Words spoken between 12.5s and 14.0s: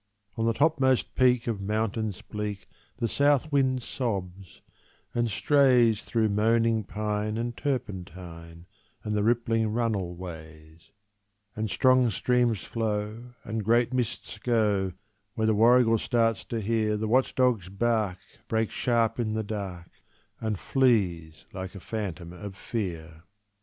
flow, and great